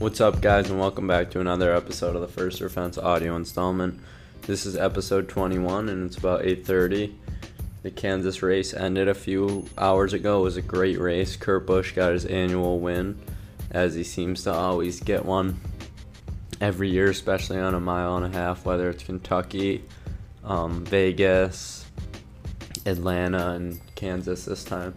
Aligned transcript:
What's 0.00 0.18
up, 0.18 0.40
guys, 0.40 0.70
and 0.70 0.80
welcome 0.80 1.06
back 1.06 1.30
to 1.32 1.40
another 1.40 1.76
episode 1.76 2.16
of 2.16 2.22
the 2.22 2.26
First 2.26 2.62
or 2.62 2.70
Fence 2.70 2.96
audio 2.96 3.36
installment. 3.36 4.00
This 4.40 4.64
is 4.64 4.74
episode 4.74 5.28
21, 5.28 5.90
and 5.90 6.06
it's 6.06 6.16
about 6.16 6.42
8:30. 6.42 7.14
The 7.82 7.90
Kansas 7.90 8.42
race 8.42 8.72
ended 8.72 9.08
a 9.08 9.14
few 9.14 9.66
hours 9.76 10.14
ago. 10.14 10.40
It 10.40 10.44
was 10.44 10.56
a 10.56 10.62
great 10.62 10.98
race. 10.98 11.36
Kurt 11.36 11.66
Busch 11.66 11.92
got 11.92 12.14
his 12.14 12.24
annual 12.24 12.80
win, 12.80 13.18
as 13.70 13.94
he 13.94 14.02
seems 14.02 14.42
to 14.44 14.54
always 14.54 15.00
get 15.00 15.26
one 15.26 15.60
every 16.62 16.88
year, 16.88 17.10
especially 17.10 17.58
on 17.58 17.74
a 17.74 17.80
mile 17.80 18.16
and 18.16 18.24
a 18.24 18.38
half, 18.38 18.64
whether 18.64 18.88
it's 18.88 19.04
Kentucky, 19.04 19.84
um, 20.44 20.82
Vegas, 20.86 21.84
Atlanta, 22.86 23.50
and 23.50 23.78
Kansas 23.96 24.46
this 24.46 24.64
time. 24.64 24.94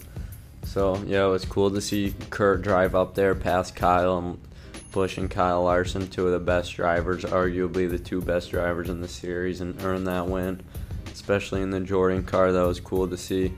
So 0.63 1.03
yeah, 1.05 1.25
it 1.25 1.29
was 1.29 1.43
cool 1.43 1.71
to 1.71 1.81
see 1.81 2.15
Kurt 2.29 2.61
drive 2.61 2.95
up 2.95 3.15
there 3.15 3.35
past 3.35 3.75
Kyle 3.75 4.17
and 4.17 4.39
Busch 4.93 5.17
and 5.17 5.29
Kyle 5.29 5.63
Larson, 5.63 6.07
two 6.07 6.27
of 6.27 6.31
the 6.31 6.39
best 6.39 6.75
drivers, 6.75 7.23
arguably 7.25 7.89
the 7.89 7.99
two 7.99 8.21
best 8.21 8.51
drivers 8.51 8.89
in 8.89 9.01
the 9.01 9.07
series, 9.07 9.59
and 9.59 9.81
earn 9.81 10.03
that 10.05 10.27
win, 10.27 10.61
especially 11.11 11.61
in 11.61 11.71
the 11.71 11.79
Jordan 11.79 12.23
car. 12.23 12.51
That 12.51 12.65
was 12.65 12.79
cool 12.79 13.07
to 13.07 13.17
see. 13.17 13.53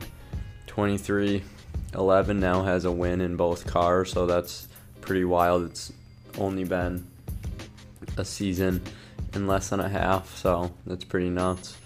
23 0.68 1.44
11 1.94 2.40
now 2.40 2.64
has 2.64 2.86
a 2.86 2.92
win 2.92 3.22
in 3.22 3.36
both 3.36 3.68
cars, 3.68 4.12
so 4.12 4.26
that's 4.26 4.68
pretty 5.02 5.24
wild. 5.24 5.66
It's 5.66 5.94
only 6.38 6.64
been 6.64 7.06
a 8.18 8.26
season 8.26 8.82
in 9.34 9.48
less 9.48 9.70
than 9.70 9.80
a 9.80 9.90
half, 9.90 10.36
so 10.36 10.74
that's 10.86 11.04
pretty 11.04 11.30
nuts. 11.30 11.78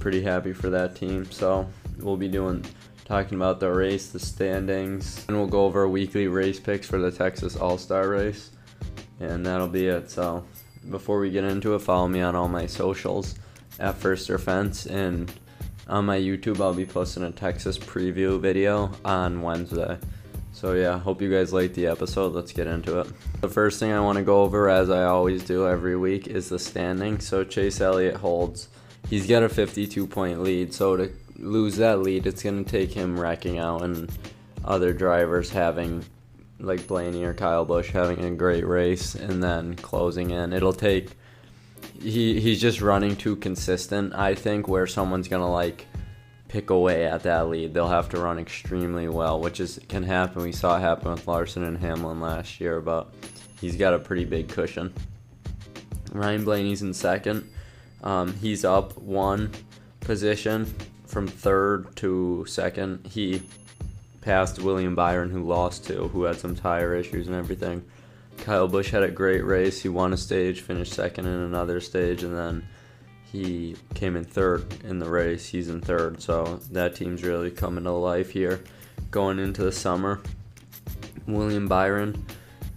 Pretty 0.00 0.22
happy 0.22 0.52
for 0.52 0.70
that 0.70 0.96
team. 0.96 1.30
So 1.30 1.68
we'll 1.98 2.16
be 2.16 2.28
doing 2.28 2.64
talking 3.04 3.36
about 3.36 3.60
the 3.60 3.70
race, 3.72 4.10
the 4.10 4.18
standings, 4.18 5.24
and 5.28 5.36
we'll 5.36 5.46
go 5.46 5.64
over 5.64 5.88
weekly 5.88 6.28
race 6.28 6.58
picks 6.58 6.86
for 6.86 6.98
the 6.98 7.10
Texas 7.10 7.56
All 7.56 7.78
Star 7.78 8.08
race, 8.08 8.50
and 9.22 9.46
that'll 9.46 9.68
be 9.68 9.86
it. 9.86 10.10
So 10.10 10.44
before 10.90 11.20
we 11.20 11.30
get 11.30 11.44
into 11.44 11.74
it, 11.74 11.80
follow 11.80 12.08
me 12.08 12.20
on 12.20 12.34
all 12.34 12.48
my 12.48 12.66
socials 12.66 13.34
at 13.78 13.96
First 13.96 14.30
or 14.30 14.38
Fence 14.38 14.86
and 14.86 15.32
on 15.88 16.04
my 16.04 16.18
YouTube. 16.18 16.60
I'll 16.60 16.74
be 16.74 16.86
posting 16.86 17.22
a 17.22 17.30
Texas 17.30 17.78
preview 17.78 18.40
video 18.40 18.90
on 19.04 19.42
Wednesday. 19.42 19.98
So 20.52 20.74
yeah, 20.74 20.98
hope 20.98 21.22
you 21.22 21.30
guys 21.30 21.52
like 21.52 21.74
the 21.74 21.86
episode. 21.86 22.34
Let's 22.34 22.52
get 22.52 22.66
into 22.66 23.00
it. 23.00 23.08
The 23.40 23.48
first 23.48 23.80
thing 23.80 23.92
I 23.92 24.00
want 24.00 24.18
to 24.18 24.24
go 24.24 24.42
over, 24.42 24.68
as 24.68 24.90
I 24.90 25.04
always 25.04 25.44
do 25.44 25.66
every 25.66 25.96
week, 25.96 26.26
is 26.26 26.48
the 26.48 26.58
standing. 26.58 27.20
So 27.20 27.42
Chase 27.42 27.80
Elliott 27.80 28.16
holds. 28.16 28.68
He's 29.08 29.26
got 29.26 29.42
a 29.42 29.48
52 29.48 30.06
point 30.06 30.42
lead. 30.42 30.72
So 30.74 30.96
to 30.96 31.12
lose 31.36 31.76
that 31.76 32.00
lead, 32.00 32.26
it's 32.26 32.42
going 32.42 32.64
to 32.64 32.70
take 32.70 32.92
him 32.92 33.18
wrecking 33.18 33.58
out 33.58 33.82
and 33.82 34.10
other 34.64 34.92
drivers 34.92 35.50
having, 35.50 36.04
like 36.62 36.86
Blaney 36.86 37.24
or 37.24 37.34
Kyle 37.34 37.64
Busch, 37.64 37.90
having 37.90 38.24
a 38.24 38.30
great 38.30 38.66
race 38.66 39.14
and 39.14 39.42
then 39.42 39.74
closing 39.74 40.30
in. 40.30 40.52
It'll 40.52 40.72
take. 40.72 41.10
He 42.00 42.40
he's 42.40 42.60
just 42.60 42.80
running 42.80 43.16
too 43.16 43.36
consistent. 43.36 44.14
I 44.14 44.34
think 44.34 44.68
where 44.68 44.86
someone's 44.86 45.28
gonna 45.28 45.50
like 45.50 45.86
pick 46.48 46.70
away 46.70 47.06
at 47.06 47.22
that 47.22 47.48
lead. 47.48 47.74
They'll 47.74 47.88
have 47.88 48.08
to 48.10 48.20
run 48.20 48.38
extremely 48.38 49.08
well, 49.08 49.40
which 49.40 49.58
is 49.58 49.80
can 49.88 50.02
happen. 50.02 50.42
We 50.42 50.52
saw 50.52 50.76
it 50.76 50.80
happen 50.80 51.10
with 51.10 51.26
Larson 51.26 51.64
and 51.64 51.78
Hamlin 51.78 52.20
last 52.20 52.60
year, 52.60 52.80
but 52.80 53.12
he's 53.60 53.76
got 53.76 53.94
a 53.94 53.98
pretty 53.98 54.24
big 54.24 54.48
cushion. 54.48 54.92
Ryan 56.12 56.44
Blaney's 56.44 56.82
in 56.82 56.92
second. 56.92 57.50
Um, 58.02 58.34
he's 58.34 58.64
up 58.64 58.98
one 58.98 59.50
position 60.00 60.66
from 61.06 61.26
third 61.26 61.94
to 61.96 62.44
second. 62.46 63.06
He 63.06 63.42
passed 64.22 64.58
William 64.60 64.94
Byron, 64.94 65.30
who 65.30 65.44
lost 65.44 65.84
to, 65.86 66.08
who 66.08 66.22
had 66.22 66.40
some 66.40 66.56
tire 66.56 66.94
issues 66.94 67.26
and 67.26 67.36
everything. 67.36 67.84
Kyle 68.38 68.66
Busch 68.66 68.90
had 68.90 69.02
a 69.02 69.10
great 69.10 69.44
race. 69.44 69.82
He 69.82 69.88
won 69.88 70.12
a 70.12 70.16
stage, 70.16 70.62
finished 70.62 70.94
second 70.94 71.26
in 71.26 71.34
another 71.34 71.80
stage, 71.80 72.22
and 72.22 72.36
then 72.36 72.66
he 73.30 73.76
came 73.94 74.16
in 74.16 74.24
third 74.24 74.64
in 74.84 74.98
the 74.98 75.08
race. 75.08 75.46
He's 75.46 75.68
in 75.68 75.80
third, 75.80 76.22
so 76.22 76.60
that 76.70 76.96
team's 76.96 77.22
really 77.22 77.50
coming 77.50 77.84
to 77.84 77.90
life 77.90 78.30
here 78.30 78.62
going 79.10 79.38
into 79.38 79.62
the 79.62 79.72
summer. 79.72 80.20
William 81.26 81.68
Byron, 81.68 82.24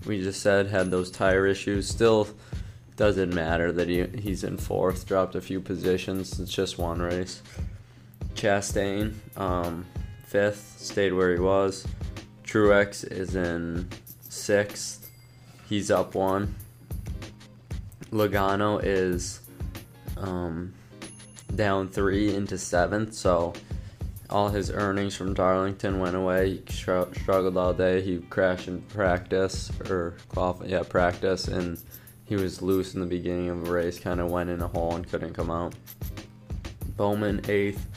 we 0.05 0.21
just 0.21 0.41
said, 0.41 0.67
had 0.67 0.91
those 0.91 1.09
tire 1.09 1.47
issues. 1.47 1.87
Still 1.87 2.27
doesn't 2.95 3.33
matter 3.33 3.71
that 3.71 3.87
he, 3.87 4.05
he's 4.19 4.43
in 4.43 4.57
fourth, 4.57 5.05
dropped 5.05 5.35
a 5.35 5.41
few 5.41 5.59
positions. 5.59 6.39
It's 6.39 6.53
just 6.53 6.77
one 6.77 7.01
race. 7.01 7.41
Chastain, 8.35 9.13
um, 9.35 9.85
fifth, 10.25 10.75
stayed 10.79 11.13
where 11.13 11.33
he 11.33 11.39
was. 11.39 11.87
Truex 12.43 13.09
is 13.11 13.35
in 13.35 13.89
sixth. 14.21 15.09
He's 15.67 15.89
up 15.89 16.15
one. 16.15 16.55
Logano 18.11 18.79
is 18.83 19.41
um, 20.17 20.73
down 21.55 21.89
three 21.89 22.33
into 22.33 22.57
seventh, 22.57 23.13
so 23.13 23.53
all 24.29 24.49
his 24.49 24.71
earnings 24.71 25.15
from 25.15 25.33
Darlington 25.33 25.99
went 25.99 26.15
away. 26.15 26.49
He 26.51 26.63
str- 26.69 27.13
struggled 27.13 27.57
all 27.57 27.73
day. 27.73 28.01
He 28.01 28.19
crashed 28.19 28.67
in 28.67 28.81
practice 28.83 29.71
or 29.89 30.15
yeah 30.65 30.83
practice, 30.83 31.47
and 31.47 31.79
he 32.25 32.35
was 32.35 32.61
loose 32.61 32.93
in 32.93 33.01
the 33.01 33.05
beginning 33.05 33.49
of 33.49 33.67
a 33.67 33.71
race. 33.71 33.99
Kind 33.99 34.19
of 34.19 34.29
went 34.29 34.49
in 34.49 34.61
a 34.61 34.67
hole 34.67 34.95
and 34.95 35.07
couldn't 35.07 35.33
come 35.33 35.51
out. 35.51 35.75
Bowman 36.97 37.41
eighth, 37.49 37.87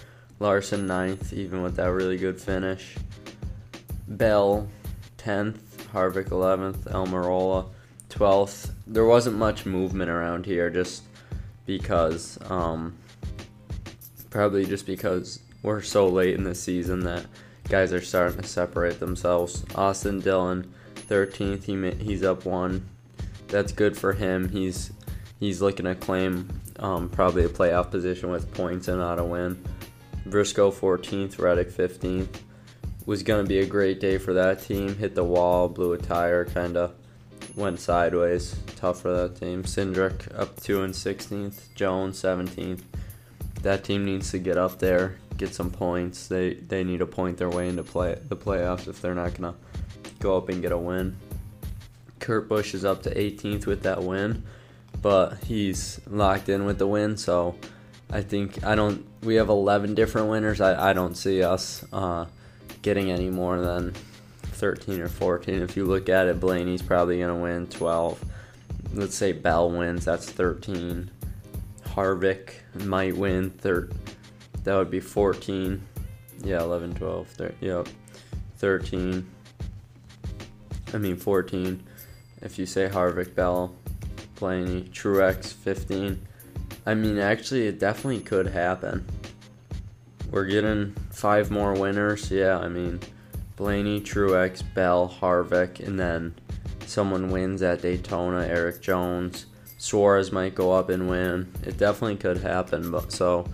Larson 0.41 0.87
ninth, 0.87 1.33
even 1.33 1.63
with 1.63 1.77
that 1.77 1.91
really 1.91 2.17
good 2.17 2.41
finish. 2.41 2.97
Bell 4.07 4.69
tenth, 5.17 5.89
Harvick 5.93 6.31
eleventh, 6.31 6.85
Almirola 6.87 7.69
twelfth. 8.09 8.73
There 8.87 9.05
wasn't 9.05 9.37
much 9.37 9.67
movement 9.67 10.11
around 10.11 10.47
here, 10.47 10.71
just 10.71 11.03
because 11.67 12.39
um, 12.49 12.97
probably 14.31 14.65
just 14.65 14.87
because 14.87 15.41
we're 15.63 15.83
so 15.83 16.09
late 16.09 16.35
in 16.35 16.45
the 16.45 16.55
season 16.55 17.01
that 17.01 17.27
guys 17.69 17.93
are 17.93 18.01
starting 18.01 18.41
to 18.41 18.47
separate 18.47 19.01
themselves. 19.01 19.65
Austin 19.75 20.21
Dillon, 20.21 20.73
13th, 20.95 21.65
he 21.65 22.05
he's 22.05 22.23
up 22.23 22.45
one. 22.45 22.89
That's 23.49 23.73
good 23.73 23.97
for 23.97 24.13
him. 24.13 24.49
He's 24.49 24.93
he's 25.41 25.61
looking 25.61 25.87
to 25.87 25.95
claim 25.95 26.49
um, 26.79 27.09
probably 27.09 27.45
a 27.45 27.49
playoff 27.49 27.91
position 27.91 28.31
with 28.31 28.53
points 28.55 28.89
and 28.89 28.99
not 28.99 29.19
a 29.19 29.25
win. 29.25 29.63
Briscoe 30.31 30.71
14th, 30.71 31.39
Reddick 31.39 31.71
15th. 31.71 32.41
Was 33.07 33.23
gonna 33.23 33.45
be 33.45 33.61
a 33.61 33.67
great 33.67 34.01
day 34.01 34.19
for 34.19 34.35
that 34.35 34.63
team. 34.63 34.97
Hit 34.97 35.15
the 35.15 35.25
wall, 35.25 35.69
blew 35.69 35.95
a 35.95 35.99
tire, 35.99 36.45
kind 36.45 36.77
of 36.77 36.93
went 37.57 37.81
sideways. 37.81 38.55
Tough 38.77 39.01
for 39.01 39.13
that 39.13 39.37
team. 39.37 39.63
Cindric 39.63 40.39
up 40.39 40.61
two 40.61 40.83
and 40.83 40.93
16th. 40.93 41.75
Jones 41.75 42.21
17th. 42.21 42.83
That 43.63 43.85
team 43.85 44.05
needs 44.05 44.31
to 44.33 44.39
get 44.39 44.59
up 44.59 44.79
there, 44.79 45.17
get 45.39 45.55
some 45.55 45.71
points. 45.71 46.29
They 46.29 46.55
they 46.55 46.85
need 46.85 46.99
to 46.99 47.07
point 47.07 47.39
their 47.39 47.51
way 47.51 47.69
into 47.69 47.83
play 47.83 48.19
the 48.29 48.37
playoffs 48.37 48.87
if 48.87 49.01
they're 49.01 49.15
not 49.15 49.35
gonna 49.35 49.55
go 50.21 50.37
up 50.37 50.51
and 50.51 50.61
get 50.61 50.73
a 50.73 50.79
win. 50.79 51.17
Kurt 52.21 52.49
Busch 52.49 52.75
is 52.75 52.85
up 52.85 53.03
to 53.05 53.15
18th 53.15 53.67
with 53.67 53.83
that 53.85 54.03
win, 54.03 54.45
but 55.01 55.39
he's 55.45 56.01
locked 56.07 56.49
in 56.49 56.67
with 56.67 56.79
the 56.79 56.87
win. 56.87 57.17
So 57.17 57.57
I 58.11 58.23
think 58.23 58.65
I 58.65 58.75
don't. 58.75 59.07
We 59.23 59.35
have 59.35 59.49
11 59.49 59.95
different 59.95 60.29
winners. 60.29 60.61
I 60.61 60.91
I 60.91 60.93
don't 60.93 61.15
see 61.15 61.43
us 61.43 61.85
uh, 61.93 62.27
getting 62.83 63.11
any 63.11 63.31
more 63.31 63.61
than 63.61 63.95
13 64.59 65.01
or 65.01 65.09
14. 65.09 65.63
If 65.63 65.77
you 65.77 65.85
look 65.85 66.09
at 66.09 66.27
it, 66.27 66.41
Blaney's 66.41 66.83
probably 66.83 67.19
going 67.19 67.35
to 67.35 67.41
win 67.41 67.67
12. 67.69 68.25
Let's 68.95 69.15
say 69.15 69.33
Bell 69.33 69.71
wins, 69.71 70.05
that's 70.05 70.29
13. 70.31 71.11
Harvick 71.85 72.51
might 72.75 73.17
win 73.17 73.51
third. 73.51 73.95
That 74.65 74.77
would 74.77 74.91
be 74.91 75.01
14. 75.01 75.81
Yeah, 76.45 76.61
11, 76.63 76.95
12, 76.95 77.29
13, 77.29 77.57
yep. 77.61 77.89
13. 78.57 79.29
I 80.95 80.99
mean 80.99 81.17
14. 81.17 81.83
If 82.43 82.59
you 82.59 82.67
say 82.67 82.89
Harvick, 82.89 83.35
Bell, 83.35 83.75
Blaney, 84.37 84.83
Truex 84.85 85.53
15. 85.53 86.27
I 86.89 86.95
mean 86.95 87.19
actually 87.19 87.67
it 87.67 87.79
definitely 87.79 88.21
could 88.21 88.47
happen. 88.47 89.05
We're 90.31 90.47
getting 90.47 90.97
five 91.11 91.51
more 91.51 91.75
winners. 91.75 92.31
Yeah, 92.31 92.59
I 92.59 92.69
mean 92.69 93.01
Blaney, 93.57 94.01
Truex, 94.01 94.63
Bell, 94.73 95.15
Harvick, 95.21 95.87
and 95.87 96.01
then 96.01 96.35
someone 96.87 97.31
wins 97.31 97.61
at 97.61 97.83
Daytona, 97.83 98.47
Erik 98.47 98.81
Jones. 98.81 99.45
Suarez 99.77 100.33
might 100.33 100.55
go 100.55 100.73
up 100.73 100.89
and 100.89 101.11
win. 101.11 101.53
It 101.63 101.77
definitely 101.77 102.17
could 102.17 102.39
happen, 102.39 102.91
but 102.91 103.13
so 103.13 103.47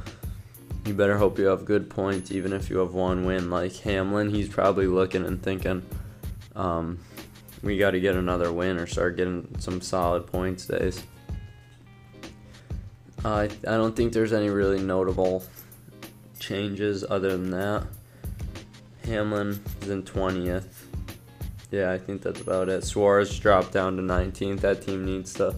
you 0.86 0.94
better 0.94 1.19
hope 1.19 1.36
you 1.36 1.46
have 1.46 1.64
good 1.64 1.90
points, 1.90 2.31
even 2.31 2.52
if 2.52 2.70
you 2.70 2.78
have 2.78 2.94
one 2.94 3.25
win. 3.25 3.50
Like 3.50 3.75
Hamlin, 3.78 4.31
he's 4.31 4.48
probably 4.48 4.86
looking 4.86 5.25
and 5.25 5.42
thinking, 5.42 5.82
um, 6.54 7.00
we 7.64 7.78
got 7.78 7.90
to 7.90 8.00
get 8.00 8.14
another 8.14 8.52
win 8.52 8.78
or 8.78 8.86
start 8.86 9.16
getting 9.16 9.48
some 9.58 9.81
solid 9.81 10.28
points 10.28 10.66
days. 10.66 11.02
I, 13.24 13.44
I 13.44 13.48
don't 13.76 13.96
think 13.96 14.12
there's 14.12 14.32
any 14.32 14.50
really 14.50 14.82
notable 14.82 15.44
changes 16.38 17.04
other 17.08 17.30
than 17.30 17.50
that. 17.50 17.86
Hamlin 19.04 19.62
is 19.82 19.88
in 19.88 20.02
20th. 20.02 20.64
yeah, 21.70 21.92
I 21.92 21.98
think 21.98 22.22
that's 22.22 22.40
about 22.40 22.68
it. 22.68 22.84
Suarez 22.84 23.38
dropped 23.38 23.72
down 23.72 23.96
to 23.96 24.02
19th. 24.02 24.60
That 24.60 24.82
team 24.82 25.04
needs 25.04 25.32
to 25.34 25.54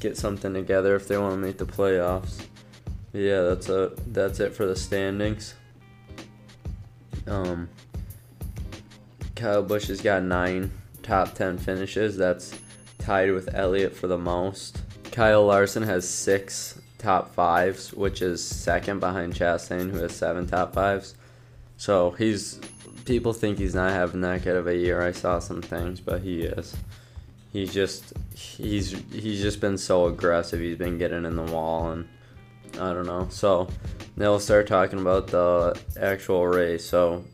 get 0.00 0.16
something 0.16 0.54
together 0.54 0.94
if 0.94 1.08
they 1.08 1.18
want 1.18 1.34
to 1.34 1.38
make 1.38 1.58
the 1.58 1.66
playoffs. 1.66 2.42
Yeah, 3.12 3.42
that's 3.42 3.68
a 3.70 3.92
that's 4.08 4.40
it 4.40 4.54
for 4.54 4.66
the 4.66 4.76
standings. 4.76 5.54
Um, 7.26 7.68
Kyle 9.34 9.62
Busch 9.62 9.88
has 9.88 10.02
got 10.02 10.22
nine 10.22 10.70
top 11.02 11.34
ten 11.34 11.56
finishes. 11.56 12.16
That's 12.16 12.58
tied 12.98 13.32
with 13.32 13.54
Elliott 13.54 13.96
for 13.96 14.06
the 14.06 14.18
most. 14.18 14.82
Kyle 15.12 15.46
Larson 15.46 15.82
has 15.82 16.06
six 16.06 16.78
top 16.98 17.34
fives, 17.34 17.92
which 17.92 18.22
is 18.22 18.44
second 18.44 19.00
behind 19.00 19.34
Chastain, 19.34 19.90
who 19.90 19.98
has 19.98 20.14
seven 20.14 20.46
top 20.46 20.74
fives. 20.74 21.14
So 21.76 22.12
he's 22.12 22.60
people 23.04 23.32
think 23.32 23.58
he's 23.58 23.74
not 23.74 23.92
having 23.92 24.20
that 24.22 24.42
good 24.42 24.56
of 24.56 24.66
a 24.66 24.76
year. 24.76 25.02
I 25.02 25.12
saw 25.12 25.38
some 25.38 25.62
things, 25.62 26.00
but 26.00 26.22
he 26.22 26.42
is. 26.42 26.76
He's 27.52 27.72
just 27.72 28.12
he's 28.34 28.90
he's 29.12 29.40
just 29.40 29.60
been 29.60 29.78
so 29.78 30.06
aggressive. 30.06 30.60
He's 30.60 30.76
been 30.76 30.98
getting 30.98 31.24
in 31.24 31.36
the 31.36 31.42
wall 31.42 31.90
and 31.90 32.08
I 32.74 32.92
don't 32.92 33.06
know. 33.06 33.28
So 33.30 33.68
now 34.16 34.30
we'll 34.30 34.40
start 34.40 34.66
talking 34.66 35.00
about 35.00 35.28
the 35.28 35.78
actual 35.98 36.46
race. 36.46 36.84
So 36.84 37.24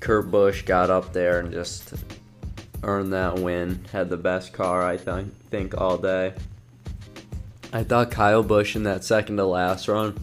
Kurt 0.00 0.30
Busch 0.30 0.62
got 0.62 0.90
up 0.90 1.12
there 1.12 1.40
and 1.40 1.52
just 1.52 1.94
earned 2.82 3.12
that 3.12 3.38
win. 3.38 3.84
Had 3.90 4.10
the 4.10 4.16
best 4.16 4.52
car 4.52 4.86
I 4.86 4.98
th- 4.98 5.26
think 5.50 5.80
all 5.80 5.96
day. 5.96 6.34
I 7.74 7.82
thought 7.82 8.12
Kyle 8.12 8.44
Busch 8.44 8.76
in 8.76 8.84
that 8.84 9.02
second 9.02 9.36
to 9.38 9.44
last 9.44 9.88
run, 9.88 10.16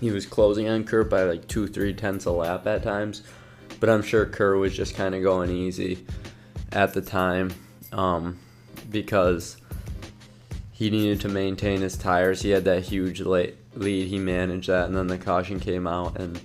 he 0.00 0.12
was 0.12 0.24
closing 0.24 0.68
on 0.68 0.84
Kurt 0.84 1.10
by 1.10 1.24
like 1.24 1.48
two, 1.48 1.66
three 1.66 1.92
tenths 1.92 2.26
a 2.26 2.30
lap 2.30 2.64
at 2.68 2.84
times. 2.84 3.24
But 3.80 3.90
I'm 3.90 4.02
sure 4.02 4.24
Kurt 4.24 4.56
was 4.56 4.76
just 4.76 4.94
kind 4.94 5.16
of 5.16 5.22
going 5.24 5.50
easy 5.50 6.06
at 6.70 6.94
the 6.94 7.02
time 7.02 7.52
um, 7.90 8.38
because 8.88 9.56
he 10.70 10.90
needed 10.90 11.20
to 11.22 11.28
maintain 11.28 11.80
his 11.80 11.96
tires. 11.96 12.40
He 12.40 12.50
had 12.50 12.64
that 12.66 12.84
huge 12.84 13.20
lead. 13.20 13.56
He 13.76 14.18
managed 14.20 14.68
that, 14.68 14.86
and 14.86 14.96
then 14.96 15.08
the 15.08 15.18
caution 15.18 15.58
came 15.58 15.88
out, 15.88 16.20
and 16.20 16.40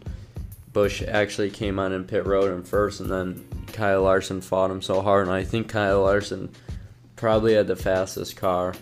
Busch 0.73 1.03
actually 1.03 1.51
came 1.51 1.77
on 1.77 1.93
in 1.93 2.03
pit 2.03 2.25
road 2.25 2.51
in 2.51 2.63
first, 2.63 2.99
and 2.99 3.11
then 3.11 3.47
Kyle 3.73 4.01
Larson 4.01 4.41
fought 4.41 4.71
him 4.71 4.81
so 4.81 5.03
hard. 5.03 5.27
And 5.27 5.35
I 5.35 5.43
think 5.43 5.69
Kyle 5.69 6.01
Larson 6.01 6.49
probably 7.15 7.53
had 7.53 7.67
the 7.67 7.75
fastest 7.75 8.35
car 8.37 8.73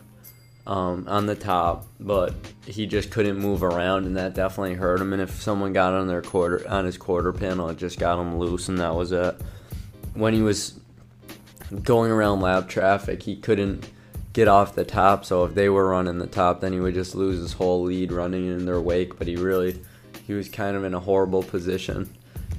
um, 0.65 1.05
on 1.07 1.25
the 1.25 1.35
top, 1.35 1.85
but 1.99 2.33
he 2.65 2.85
just 2.85 3.11
couldn't 3.11 3.37
move 3.37 3.63
around, 3.63 4.05
and 4.05 4.15
that 4.17 4.33
definitely 4.33 4.75
hurt 4.75 5.01
him. 5.01 5.11
And 5.13 5.21
if 5.21 5.41
someone 5.41 5.73
got 5.73 5.93
on 5.93 6.07
their 6.07 6.21
quarter 6.21 6.67
on 6.69 6.85
his 6.85 6.97
quarter 6.97 7.33
panel, 7.33 7.69
it 7.69 7.77
just 7.77 7.99
got 7.99 8.19
him 8.19 8.37
loose, 8.37 8.69
and 8.69 8.77
that 8.79 8.95
was 8.95 9.11
it. 9.11 9.35
When 10.13 10.33
he 10.33 10.41
was 10.41 10.79
going 11.83 12.11
around 12.11 12.41
lap 12.41 12.69
traffic, 12.69 13.23
he 13.23 13.35
couldn't 13.35 13.89
get 14.31 14.47
off 14.47 14.75
the 14.75 14.85
top. 14.85 15.25
So 15.25 15.43
if 15.43 15.53
they 15.53 15.69
were 15.69 15.89
running 15.89 16.19
the 16.19 16.27
top, 16.27 16.61
then 16.61 16.73
he 16.73 16.79
would 16.79 16.93
just 16.93 17.15
lose 17.15 17.39
his 17.39 17.53
whole 17.53 17.83
lead 17.83 18.11
running 18.11 18.47
in 18.47 18.65
their 18.65 18.81
wake. 18.81 19.17
But 19.17 19.27
he 19.27 19.35
really, 19.35 19.81
he 20.25 20.33
was 20.33 20.49
kind 20.49 20.77
of 20.77 20.83
in 20.83 20.93
a 20.93 20.99
horrible 20.99 21.43
position. 21.43 22.09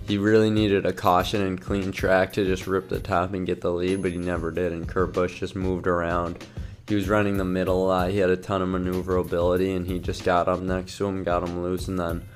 He 0.06 0.18
really 0.18 0.50
needed 0.50 0.84
a 0.84 0.92
caution 0.92 1.40
and 1.40 1.58
clean 1.58 1.90
track 1.90 2.34
to 2.34 2.44
just 2.44 2.66
rip 2.66 2.90
the 2.90 3.00
top 3.00 3.32
and 3.32 3.46
get 3.46 3.62
the 3.62 3.72
lead, 3.72 4.02
but 4.02 4.12
he 4.12 4.18
never 4.18 4.50
did. 4.50 4.72
And 4.72 4.86
Kurt 4.86 5.14
Busch 5.14 5.40
just 5.40 5.56
moved 5.56 5.86
around 5.86 6.44
he 6.88 6.94
was 6.94 7.08
running 7.08 7.38
the 7.38 7.44
middle 7.44 7.84
a 7.84 7.86
lot. 7.86 8.10
He 8.10 8.18
had 8.18 8.30
a 8.30 8.36
ton 8.36 8.62
of 8.62 8.68
maneuverability, 8.68 9.72
and 9.72 9.86
he 9.86 9.98
just 9.98 10.24
got 10.24 10.48
up 10.48 10.60
next 10.60 10.98
to 10.98 11.06
him, 11.06 11.24
got 11.24 11.42
him 11.42 11.62
loose, 11.62 11.88
and 11.88 11.98
then 11.98 12.26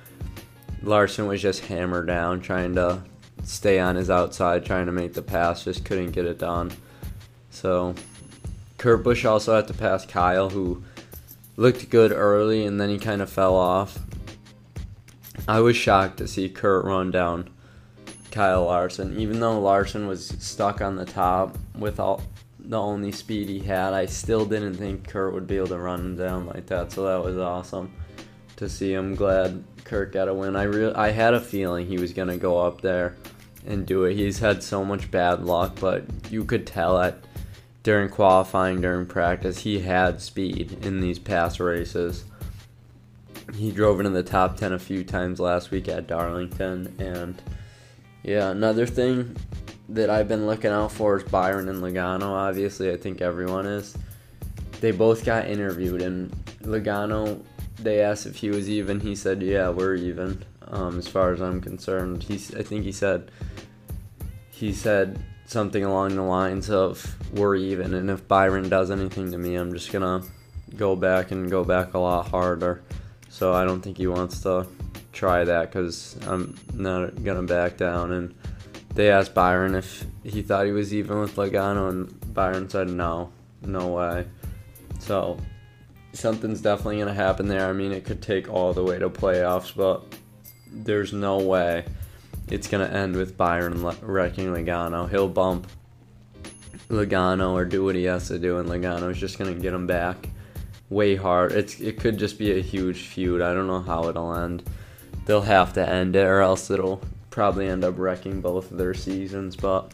Larson 0.83 1.27
was 1.27 1.43
just 1.43 1.67
hammered 1.67 2.07
down, 2.07 2.41
trying 2.41 2.75
to 2.77 3.03
stay 3.45 3.79
on 3.79 3.97
his 3.97 4.11
outside, 4.11 4.65
trying 4.65 4.87
to 4.87 4.93
make 4.93 5.15
the 5.15 5.23
pass, 5.23 5.65
just 5.65 5.85
couldn't 5.85 6.13
get 6.13 6.25
it 6.25 6.39
done. 6.39 6.73
So 7.51 7.95
Kurt 8.79 9.03
Busch 9.03 9.25
also 9.25 9.57
had 9.57 9.69
to 9.69 9.75
pass 9.75 10.07
Kyle, 10.07 10.51
who 10.51 10.83
looked 11.57 11.91
good 11.91 12.13
early, 12.13 12.65
and 12.65 12.81
then 12.81 12.89
he 12.89 12.99
kind 12.99 13.21
of 13.21 13.31
fell 13.31 13.57
off. 13.57 13.99
I 15.47 15.61
was 15.61 15.77
shocked 15.77 16.19
to 16.19 16.29
see 16.29 16.49
Kurt 16.49 16.85
run 16.85 17.11
down 17.11 17.51
Kyle 18.31 18.65
Larson, 18.65 19.19
even 19.19 19.41
though 19.41 19.61
Larson 19.61 20.07
was 20.07 20.29
stuck 20.39 20.81
on 20.81 20.97
the 20.97 21.05
top 21.05 21.57
with 21.77 21.99
all 21.99 22.23
the 22.69 22.79
only 22.79 23.11
speed 23.11 23.49
he 23.49 23.61
had. 23.61 23.95
I 23.95 24.07
still 24.07 24.45
didn't 24.45 24.75
think 24.75 25.09
Kurt 25.09 25.33
would 25.33 25.47
be 25.47 25.57
able 25.57 25.69
to 25.69 25.79
run 25.79 26.01
him 26.01 26.17
down 26.17 26.47
like 26.47 26.67
that, 26.67 26.93
so 26.93 27.05
that 27.05 27.25
was 27.25 27.39
awesome 27.39 27.91
to 28.57 28.69
see. 28.69 28.93
I'm 28.93 29.15
glad 29.15 29.65
Kurt 29.85 30.13
got 30.13 30.29
a 30.29 30.35
win. 30.35 30.55
I 30.55 30.65
re- 30.65 30.93
I 30.93 31.11
had 31.11 31.35
a 31.35 31.41
feeling 31.41 31.87
he 31.87 31.99
was 31.99 32.13
gonna 32.13 32.37
go 32.37 32.59
up 32.59 32.83
there 32.83 33.17
and 33.67 33.87
do 33.87 34.05
it. 34.05 34.15
He's 34.15 34.39
had 34.39 34.63
so 34.63 34.85
much 34.85 35.11
bad 35.11 35.45
luck, 35.45 35.79
but 35.81 36.05
you 36.31 36.45
could 36.45 36.67
tell 36.67 36.99
at 37.01 37.25
during 37.83 38.11
qualifying, 38.11 38.83
during 38.83 39.07
practice, 39.07 39.61
he 39.61 39.81
had 39.81 40.21
speed 40.21 40.85
in 40.85 41.01
these 41.01 41.19
past 41.19 41.59
races. 41.59 42.25
He 43.55 43.71
drove 43.71 43.99
into 43.99 44.11
the 44.11 44.23
top 44.23 44.59
10 44.59 44.75
a 44.75 44.79
few 44.79 45.05
times 45.05 45.41
last 45.41 45.71
week 45.71 45.89
at 45.89 46.07
Darlington. 46.07 46.95
And 46.99 47.41
yeah, 48.23 48.51
another 48.51 48.85
thing 48.85 49.37
that 49.89 50.11
I've 50.11 50.29
been 50.29 50.47
looking 50.47 50.71
out 50.71 50.93
for 50.93 51.17
is 51.17 51.23
Byron 51.25 51.69
and 51.69 51.83
Logano. 51.83 52.27
Obviously, 52.27 52.93
I 52.93 52.97
think 52.97 53.21
everyone 53.23 53.67
is. 53.67 53.97
They 54.81 54.93
both 54.93 55.25
got 55.25 55.47
interviewed, 55.47 56.03
and 56.03 56.31
Logano, 56.63 57.43
they 57.79 58.01
asked 58.01 58.27
if 58.27 58.37
he 58.37 58.51
was 58.51 58.69
even. 58.69 59.01
He 59.01 59.15
said, 59.15 59.43
"Yeah, 59.43 59.71
we're 59.71 59.95
even." 59.95 60.45
Um, 60.69 60.99
as 60.99 61.09
far 61.09 61.33
as 61.33 61.41
I'm 61.41 61.61
concerned, 61.61 62.23
he's. 62.23 62.55
I 62.55 62.63
think 62.63 62.85
he 62.85 62.93
said. 62.93 63.31
He 64.51 64.73
said 64.73 65.19
something 65.47 65.85
along 65.85 66.17
the 66.17 66.23
lines 66.23 66.71
of, 66.71 67.17
"We're 67.33 67.57
even," 67.57 67.95
and 67.95 68.11
if 68.11 68.29
Byron 68.29 68.69
does 68.69 68.91
anything 68.91 69.33
to 69.33 69.39
me, 69.39 69.55
I'm 69.55 69.73
just 69.73 69.91
gonna 69.91 70.23
go 70.77 70.95
back 70.95 71.31
and 71.31 71.51
go 71.51 71.65
back 71.65 71.95
a 71.95 71.99
lot 71.99 72.29
harder. 72.29 72.83
So 73.31 73.53
I 73.53 73.65
don't 73.65 73.81
think 73.81 73.97
he 73.97 74.07
wants 74.07 74.43
to 74.43 74.67
try 75.13 75.45
that 75.45 75.71
because 75.71 76.17
I'm 76.27 76.57
not 76.75 77.25
gonna 77.25 77.43
back 77.43 77.77
down 77.77 78.13
and 78.13 78.35
they 78.99 79.13
asked 79.13 79.33
Byron 79.33 79.77
if 79.77 80.05
he 80.25 80.43
thought 80.43 80.67
he 80.67 80.73
was 80.73 80.93
even 80.93 81.21
with 81.21 81.37
Logano, 81.37 81.89
and 81.89 82.35
Byron 82.35 82.69
said 82.69 82.91
no, 82.91 83.31
no 83.63 83.87
way. 83.87 84.27
So 84.99 85.39
something's 86.13 86.61
definitely 86.61 86.97
to 87.07 87.15
happen 87.15 87.47
there. 87.47 87.69
I 87.69 87.73
mean, 87.73 87.93
it 87.93 88.05
could 88.05 88.21
take 88.21 88.53
all 88.53 88.73
the 88.73 88.83
way 88.83 88.99
to 88.99 89.09
playoffs, 89.09 89.73
but 89.73 90.03
there's 90.67 91.13
no 91.13 91.39
way 91.39 91.85
it's 92.49 92.67
to 92.85 92.93
end 92.93 93.15
with 93.15 93.37
Byron 93.37 93.85
wrecking 94.03 94.53
Logano. 94.53 95.09
He'll 95.09 95.29
bump 95.29 95.69
Logano 96.89 97.53
or 97.53 97.65
do 97.65 97.85
what 97.85 97.95
he 97.95 98.03
has 98.03 98.27
to 98.27 98.39
do, 98.41 98.59
and 98.59 98.69
Logano's 98.69 99.21
just 99.21 99.39
to 99.55 99.63
get 99.63 99.73
him 99.73 99.87
back 99.87 100.29
way 100.91 101.15
hard. 101.15 101.53
It's 101.53 101.79
it 101.79 102.01
could 102.01 102.19
just 102.19 102.37
be 102.37 102.59
a 102.59 102.61
huge 102.61 103.03
feud. 103.03 103.43
I 103.43 103.55
don't 103.55 103.69
know 103.69 103.81
how 103.81 104.09
it'll 104.09 104.35
end. 104.35 104.65
They'll 105.25 105.43
have 105.43 105.73
to 105.75 105.89
end 105.89 106.17
it, 106.17 106.27
or 106.27 106.41
else 106.41 106.69
it'll 106.69 107.01
probably 107.31 107.69
end 107.69 107.85
up 107.85 107.99
wrecking 107.99 108.41
both 108.41 108.71
of 108.71 108.79
their 108.79 108.95
seasons. 108.95 109.57
But 109.57 109.93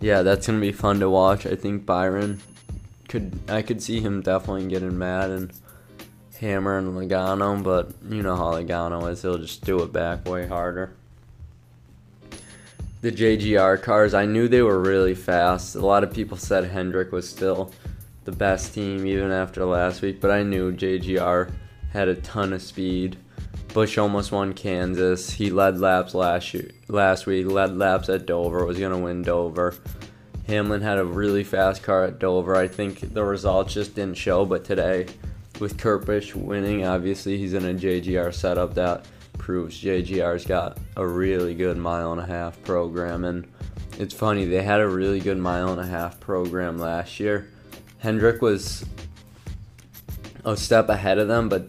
yeah, 0.00 0.22
that's 0.22 0.46
gonna 0.46 0.60
be 0.60 0.72
fun 0.72 1.00
to 1.00 1.10
watch. 1.10 1.46
I 1.46 1.56
think 1.56 1.86
Byron 1.86 2.40
could 3.08 3.38
I 3.48 3.62
could 3.62 3.82
see 3.82 4.00
him 4.00 4.22
definitely 4.22 4.68
getting 4.68 4.96
mad 4.96 5.30
and 5.30 5.52
hammering 6.40 6.92
Logano, 6.92 7.62
but 7.62 7.92
you 8.08 8.22
know 8.22 8.36
how 8.36 8.52
Logano 8.52 9.10
is, 9.10 9.22
he'll 9.22 9.38
just 9.38 9.64
do 9.64 9.82
it 9.82 9.92
back 9.92 10.26
way 10.26 10.46
harder. 10.46 10.94
The 13.02 13.12
JGR 13.12 13.80
cars, 13.82 14.12
I 14.12 14.26
knew 14.26 14.46
they 14.46 14.62
were 14.62 14.78
really 14.78 15.14
fast. 15.14 15.74
A 15.74 15.84
lot 15.84 16.04
of 16.04 16.12
people 16.12 16.36
said 16.36 16.64
Hendrick 16.64 17.12
was 17.12 17.28
still 17.28 17.72
the 18.24 18.32
best 18.32 18.74
team 18.74 19.06
even 19.06 19.30
after 19.30 19.64
last 19.64 20.02
week, 20.02 20.20
but 20.20 20.30
I 20.30 20.42
knew 20.42 20.72
JGR 20.72 21.52
had 21.92 22.08
a 22.08 22.14
ton 22.16 22.52
of 22.52 22.62
speed. 22.62 23.16
Busch 23.72 23.98
almost 23.98 24.32
won 24.32 24.52
Kansas. 24.52 25.30
He 25.30 25.50
led 25.50 25.78
laps 25.78 26.14
last 26.14 26.54
year, 26.54 26.70
last 26.88 27.26
week. 27.26 27.46
Led 27.46 27.76
laps 27.76 28.08
at 28.08 28.26
Dover. 28.26 28.64
Was 28.64 28.78
gonna 28.78 28.98
win 28.98 29.22
Dover. 29.22 29.74
Hamlin 30.46 30.80
had 30.80 30.98
a 30.98 31.04
really 31.04 31.44
fast 31.44 31.82
car 31.82 32.04
at 32.04 32.18
Dover. 32.18 32.56
I 32.56 32.66
think 32.66 33.14
the 33.14 33.22
results 33.22 33.74
just 33.74 33.94
didn't 33.94 34.16
show, 34.16 34.44
but 34.44 34.64
today, 34.64 35.06
with 35.60 35.80
Busch 35.80 36.34
winning, 36.34 36.84
obviously 36.84 37.38
he's 37.38 37.54
in 37.54 37.64
a 37.64 37.74
JGR 37.74 38.34
setup 38.34 38.74
that 38.74 39.06
proves 39.38 39.80
JGR's 39.80 40.44
got 40.44 40.78
a 40.96 41.06
really 41.06 41.54
good 41.54 41.76
mile 41.76 42.12
and 42.12 42.20
a 42.20 42.26
half 42.26 42.60
program. 42.64 43.24
And 43.24 43.46
it's 43.98 44.14
funny, 44.14 44.44
they 44.44 44.62
had 44.62 44.80
a 44.80 44.88
really 44.88 45.20
good 45.20 45.38
mile 45.38 45.70
and 45.70 45.80
a 45.80 45.86
half 45.86 46.18
program 46.18 46.78
last 46.78 47.20
year. 47.20 47.48
Hendrick 47.98 48.42
was 48.42 48.84
a 50.44 50.56
step 50.56 50.88
ahead 50.88 51.18
of 51.18 51.28
them, 51.28 51.48
but 51.48 51.68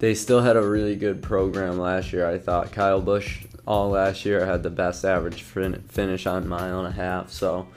they 0.00 0.14
still 0.14 0.40
had 0.40 0.56
a 0.56 0.62
really 0.62 0.96
good 0.96 1.22
program 1.22 1.78
last 1.78 2.12
year. 2.12 2.26
I 2.26 2.38
thought 2.38 2.72
Kyle 2.72 3.02
Busch 3.02 3.44
all 3.66 3.90
last 3.90 4.24
year 4.24 4.44
had 4.46 4.62
the 4.62 4.70
best 4.70 5.04
average 5.04 5.42
fin- 5.42 5.82
finish 5.88 6.26
on 6.26 6.48
mile 6.48 6.78
and 6.78 6.88
a 6.88 6.90
half. 6.90 7.30
So 7.30 7.68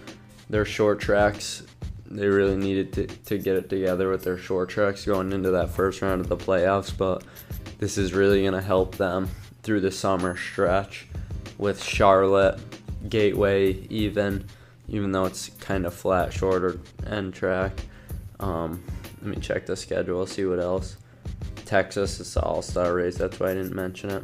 their 0.50 0.64
short 0.64 1.02
tracks, 1.02 1.64
they 2.06 2.28
really 2.28 2.56
needed 2.56 2.94
to, 2.94 3.08
to 3.08 3.38
get 3.38 3.58
it 3.58 3.70
together 3.70 4.10
with 4.10 4.24
their 4.24 4.38
short 4.38 4.70
tracks 4.70 5.06
going 5.06 5.34
into 5.34 5.52
that 5.52 5.70
first 5.70 6.02
round 6.02 6.22
of 6.22 6.30
the 6.30 6.38
playoffs. 6.38 6.98
But 6.98 7.24
this 7.78 7.98
is 7.98 8.14
really 8.14 8.42
going 8.42 8.54
to 8.54 8.62
help 8.62 8.96
them 8.96 9.30
through 9.62 9.82
the 9.82 9.92
summer 9.92 10.38
stretch 10.38 11.08
with 11.58 11.84
Charlotte, 11.84 12.60
Gateway, 13.10 13.74
even 13.90 14.46
even 14.88 15.12
though 15.12 15.26
it's 15.26 15.50
kind 15.60 15.86
of 15.86 15.94
flat, 15.94 16.32
shorter 16.32 16.80
end 17.06 17.34
track. 17.34 17.74
Um, 18.40 18.82
let 19.22 19.36
me 19.36 19.42
check 19.42 19.66
the 19.66 19.76
schedule, 19.76 20.26
see 20.26 20.46
what 20.46 20.60
else. 20.60 20.98
Texas 21.74 22.20
is 22.20 22.32
the 22.36 22.42
All 22.44 22.62
Star 22.62 22.94
race. 22.94 23.18
That's 23.18 23.40
why 23.40 23.50
I 23.50 23.56
didn't 23.56 23.74
mention 23.74 24.12
it. 24.12 24.24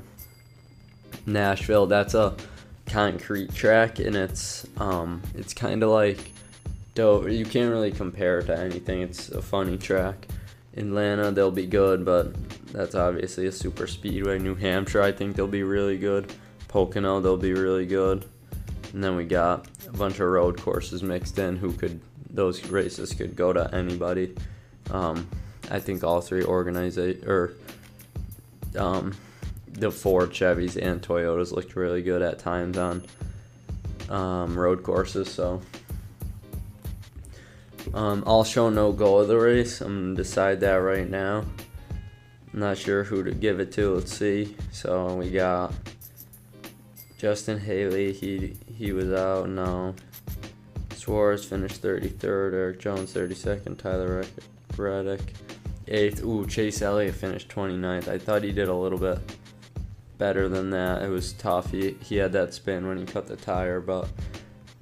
Nashville, 1.25 1.87
that's 1.87 2.13
a 2.13 2.35
concrete 2.85 3.55
track, 3.55 3.97
and 3.97 4.15
it's 4.15 4.67
um, 4.77 5.23
it's 5.33 5.55
kind 5.55 5.81
of 5.81 5.89
like 5.89 6.31
dope. 6.93 7.27
You 7.27 7.45
can't 7.45 7.71
really 7.71 7.89
compare 7.89 8.37
it 8.37 8.45
to 8.45 8.55
anything. 8.55 9.01
It's 9.01 9.29
a 9.29 9.41
funny 9.41 9.79
track. 9.79 10.27
Atlanta, 10.77 11.31
they'll 11.31 11.49
be 11.49 11.65
good, 11.65 12.05
but 12.05 12.35
that's 12.67 12.93
obviously 12.93 13.47
a 13.47 13.51
super 13.51 13.87
speedway. 13.87 14.37
New 14.37 14.53
Hampshire, 14.53 15.01
I 15.01 15.11
think 15.11 15.35
they'll 15.35 15.47
be 15.47 15.63
really 15.63 15.97
good. 15.97 16.31
Pocono, 16.67 17.19
they'll 17.19 17.35
be 17.35 17.53
really 17.53 17.87
good. 17.87 18.25
And 18.93 19.03
then 19.03 19.15
we 19.15 19.25
got 19.25 19.67
a 19.87 19.97
bunch 19.97 20.19
of 20.19 20.27
road 20.27 20.61
courses 20.61 21.01
mixed 21.01 21.39
in. 21.39 21.55
Who 21.55 21.73
could 21.73 21.99
those 22.29 22.63
races 22.67 23.11
could 23.11 23.35
go 23.35 23.53
to 23.53 23.73
anybody. 23.73 24.35
Um, 24.91 25.27
I 25.69 25.79
think 25.79 26.03
all 26.03 26.21
three 26.21 26.43
organize 26.43 26.97
or 26.97 27.53
um, 28.77 29.15
the 29.67 29.91
Ford, 29.91 30.31
Chevys, 30.31 30.75
and 30.81 31.01
Toyotas 31.01 31.51
looked 31.51 31.75
really 31.75 32.01
good 32.01 32.21
at 32.21 32.39
times 32.39 32.77
on 32.77 33.03
um, 34.09 34.57
road 34.57 34.83
courses. 34.83 35.31
So 35.31 35.61
um, 37.93 38.23
I'll 38.25 38.43
show 38.43 38.69
no 38.69 38.91
go 38.91 39.17
of 39.17 39.27
the 39.27 39.37
race. 39.37 39.81
I'm 39.81 40.01
gonna 40.01 40.15
decide 40.15 40.59
that 40.61 40.75
right 40.75 41.09
now. 41.09 41.45
I'm 42.53 42.59
not 42.59 42.77
sure 42.77 43.03
who 43.03 43.23
to 43.23 43.31
give 43.31 43.59
it 43.59 43.71
to. 43.73 43.95
Let's 43.95 44.15
see. 44.15 44.55
So 44.71 45.15
we 45.15 45.29
got 45.29 45.71
Justin 47.17 47.59
Haley. 47.59 48.11
He 48.11 48.57
he 48.75 48.91
was 48.91 49.11
out. 49.11 49.49
No. 49.49 49.95
Suarez 50.95 51.45
finished 51.45 51.81
33rd. 51.81 52.53
Erik 52.53 52.79
Jones 52.79 53.13
32nd. 53.13 53.77
Tyler 53.77 54.25
Reddick 54.77 55.33
eighth. 55.89 56.23
Ooh, 56.23 56.45
Chase 56.45 56.81
Elliott 56.81 57.15
finished 57.15 57.49
29th. 57.49 58.07
I 58.07 58.17
thought 58.17 58.43
he 58.43 58.51
did 58.51 58.67
a 58.67 58.73
little 58.73 58.99
bit 58.99 59.19
better 60.17 60.47
than 60.47 60.69
that. 60.69 61.01
It 61.01 61.09
was 61.09 61.33
tough. 61.33 61.71
He, 61.71 61.95
he 62.01 62.17
had 62.17 62.31
that 62.33 62.53
spin 62.53 62.87
when 62.87 62.97
he 62.97 63.05
cut 63.05 63.27
the 63.27 63.35
tire, 63.35 63.79
but 63.79 64.07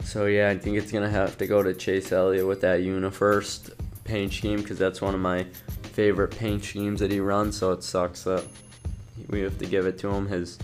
so 0.04 0.26
yeah, 0.26 0.50
I 0.50 0.58
think 0.58 0.78
it's 0.78 0.92
gonna 0.92 1.10
have 1.10 1.38
to 1.38 1.48
go 1.48 1.62
to 1.64 1.74
Chase 1.74 2.12
Elliott 2.12 2.48
with 2.48 2.62
that 2.62 2.82
UniFirst 2.82 3.74
paint 4.04 4.34
scheme 4.34 4.62
because 4.62 4.78
that's 4.78 5.02
one 5.02 5.14
of 5.14 5.20
my 5.20 5.46
favorite 5.84 6.32
paint 6.38 6.64
schemes 6.64 7.00
that 7.00 7.12
he 7.12 7.20
runs. 7.20 7.58
So 7.58 7.72
it 7.72 7.84
sucks 7.84 8.24
that 8.24 8.46
we 9.30 9.42
have 9.42 9.58
to 9.60 9.66
give 9.66 9.86
it 9.86 9.98
to 10.00 10.10
him. 10.10 10.28
His 10.28 10.58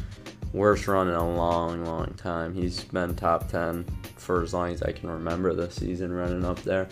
worst 0.53 0.88
run 0.88 1.07
in 1.07 1.15
a 1.15 1.35
long, 1.35 1.83
long 1.83 2.13
time. 2.15 2.53
He's 2.53 2.83
been 2.85 3.15
top 3.15 3.50
10 3.50 3.85
for 4.15 4.41
as 4.41 4.53
long 4.53 4.71
as 4.71 4.81
I 4.81 4.91
can 4.91 5.09
remember 5.09 5.53
this 5.53 5.75
season 5.75 6.13
running 6.13 6.45
up 6.45 6.62
there 6.63 6.88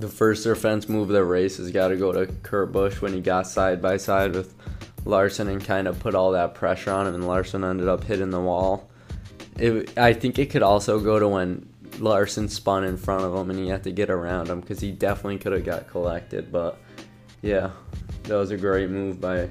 the 0.00 0.08
first 0.08 0.46
or 0.46 0.54
fence 0.54 0.88
move 0.88 1.08
of 1.08 1.14
the 1.14 1.24
race 1.24 1.56
has 1.56 1.70
got 1.70 1.88
to 1.88 1.96
go 1.96 2.12
to 2.12 2.26
Kurt 2.42 2.72
Busch 2.72 3.00
when 3.00 3.12
he 3.12 3.20
got 3.20 3.46
side 3.46 3.82
by 3.82 3.96
side 3.96 4.34
with 4.34 4.54
Larson 5.04 5.48
and 5.48 5.64
kind 5.64 5.88
of 5.88 5.98
put 5.98 6.14
all 6.14 6.32
that 6.32 6.54
pressure 6.54 6.92
on 6.92 7.06
him, 7.06 7.14
and 7.14 7.26
Larson 7.26 7.64
ended 7.64 7.88
up 7.88 8.04
hitting 8.04 8.30
the 8.30 8.40
wall. 8.40 8.90
It, 9.58 9.98
I 9.98 10.12
think 10.12 10.38
it 10.38 10.50
could 10.50 10.62
also 10.62 11.00
go 11.00 11.18
to 11.18 11.28
when 11.28 11.68
Larson 11.98 12.48
spun 12.48 12.84
in 12.84 12.96
front 12.96 13.24
of 13.24 13.34
him 13.34 13.50
and 13.50 13.58
he 13.58 13.68
had 13.68 13.82
to 13.84 13.90
get 13.90 14.08
around 14.08 14.48
him 14.48 14.60
because 14.60 14.78
he 14.80 14.92
definitely 14.92 15.38
could 15.38 15.52
have 15.52 15.64
got 15.64 15.88
collected. 15.88 16.52
But 16.52 16.78
yeah, 17.42 17.70
that 18.24 18.36
was 18.36 18.52
a 18.52 18.56
great 18.56 18.90
move 18.90 19.20
by 19.20 19.48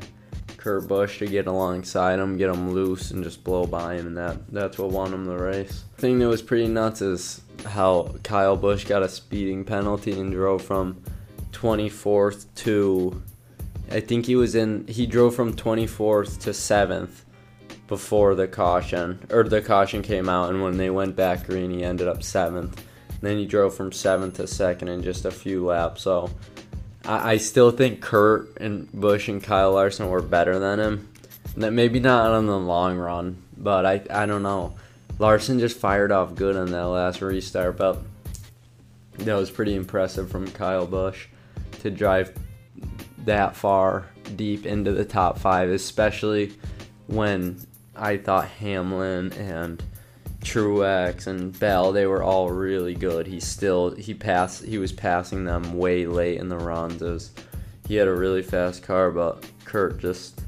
Kurt 0.56 0.88
Busch 0.88 1.20
to 1.20 1.28
get 1.28 1.48
alongside 1.48 2.20
him, 2.20 2.38
get 2.38 2.50
him 2.50 2.72
loose, 2.72 3.12
and 3.12 3.24
just 3.24 3.44
blow 3.44 3.66
by 3.66 3.96
him, 3.96 4.08
and 4.08 4.18
that 4.18 4.50
that's 4.52 4.78
what 4.78 4.92
won 4.92 5.14
him 5.14 5.26
the 5.26 5.38
race. 5.38 5.84
The 5.96 6.02
thing 6.02 6.20
that 6.20 6.28
was 6.28 6.42
pretty 6.42 6.68
nuts 6.68 7.02
is 7.02 7.42
how 7.70 8.16
Kyle 8.24 8.58
Busch 8.58 8.86
got 8.86 9.04
a 9.04 9.10
speeding 9.10 9.64
penalty 9.64 10.20
and 10.20 10.32
drove 10.32 10.64
from 10.64 11.02
24th 11.52 12.46
to 12.56 13.22
I 13.90 14.00
think 14.00 14.26
he 14.26 14.36
was 14.36 14.56
in 14.56 14.86
he 14.88 15.06
drove 15.06 15.36
from 15.36 15.54
24th 15.54 16.40
to 16.42 16.50
7th 16.52 17.22
before 17.88 18.36
the 18.36 18.48
caution 18.48 19.20
or 19.32 19.44
the 19.44 19.62
caution 19.62 20.02
came 20.02 20.28
out 20.28 20.50
and 20.50 20.62
when 20.62 20.78
they 20.78 20.90
went 20.90 21.16
back 21.16 21.48
green 21.48 21.72
he 21.72 21.84
ended 21.84 22.08
up 22.08 22.20
7th. 22.20 22.78
then 23.22 23.38
he 23.38 23.46
drove 23.46 23.76
from 23.76 23.92
7th 23.92 24.36
to 24.36 24.44
2nd 24.44 24.90
in 24.90 25.04
just 25.04 25.26
a 25.26 25.32
few 25.32 25.66
laps. 25.66 26.02
So 26.04 26.30
I, 27.06 27.34
I 27.34 27.38
still 27.38 27.72
think 27.72 28.02
Kurt 28.02 28.58
and 28.60 28.92
Busch 28.92 29.30
and 29.30 29.42
Kyle 29.42 29.74
Larson 29.74 30.10
were 30.10 30.22
better 30.22 30.60
than 30.60 30.80
him. 30.80 31.10
Maybe 31.56 32.00
not 32.00 32.38
in 32.38 32.46
the 32.46 32.60
long 32.60 32.98
run, 32.98 33.42
but 33.58 33.86
I 33.86 34.02
I 34.12 34.26
don't 34.26 34.44
know. 34.44 34.76
Larson 35.20 35.60
just 35.60 35.78
fired 35.78 36.12
off 36.12 36.36
good 36.36 36.56
on 36.56 36.72
that 36.72 36.88
last 36.88 37.22
restart, 37.22 37.78
but 37.78 38.02
that 39.20 39.36
was 39.36 39.50
pretty 39.50 39.76
impressive 39.76 40.30
from 40.30 40.50
Kyle 40.52 40.86
Busch 40.86 41.28
to 41.80 41.90
drive 41.90 42.34
that 43.26 43.56
far 43.56 44.08
deep 44.36 44.66
into 44.66 44.92
the 44.92 45.06
top 45.06 45.40
five, 45.40 45.70
especially 45.70 46.54
when 47.08 47.60
I 47.96 48.18
thought 48.18 48.48
Hamlin 48.48 49.34
and 49.34 49.84
Truex 50.42 51.28
and 51.28 51.58
Bell 51.60 51.92
they 51.92 52.06
were 52.06 52.22
all 52.24 52.52
really 52.52 52.94
good. 52.94 53.26
He 53.26 53.40
still 53.40 53.96
he 53.96 54.14
passed 54.14 54.64
he 54.64 54.78
was 54.78 54.94
passing 54.94 55.46
them 55.46 55.78
way 55.78 56.06
late 56.06 56.40
in 56.40 56.48
the 56.48 56.58
runs. 56.58 57.02
Was, 57.02 57.32
he 57.88 57.96
had 57.96 58.08
a 58.08 58.16
really 58.16 58.44
fast 58.44 58.84
car, 58.84 59.12
but 59.12 59.46
Kurt 59.66 59.98
just 59.98 60.42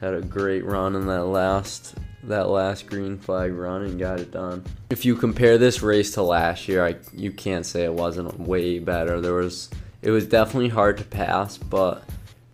had 0.00 0.14
a 0.14 0.22
great 0.22 0.64
run 0.64 0.96
in 0.96 1.06
that 1.06 1.26
last 1.26 1.94
that 2.24 2.48
last 2.48 2.86
green 2.86 3.18
flag 3.18 3.52
run 3.52 3.82
and 3.82 3.98
got 3.98 4.20
it 4.20 4.30
done. 4.30 4.64
If 4.90 5.04
you 5.04 5.16
compare 5.16 5.58
this 5.58 5.82
race 5.82 6.12
to 6.12 6.22
last 6.22 6.68
year, 6.68 6.84
I, 6.84 6.96
you 7.14 7.32
can't 7.32 7.64
say 7.64 7.84
it 7.84 7.94
wasn't 7.94 8.38
way 8.38 8.78
better. 8.78 9.20
There 9.20 9.34
was 9.34 9.70
it 10.02 10.10
was 10.10 10.26
definitely 10.26 10.70
hard 10.70 10.98
to 10.98 11.04
pass, 11.04 11.58
but 11.58 12.04